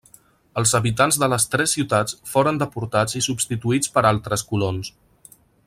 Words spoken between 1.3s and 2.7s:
les tres ciutats foren